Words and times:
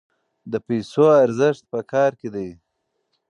د 0.51 0.53
پیسو 0.67 1.05
ارزښت 1.23 1.63
په 1.71 1.79
کار 1.91 2.11
کې 2.19 2.29
دی. 2.35 2.49